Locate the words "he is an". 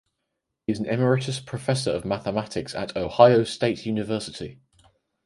0.65-0.87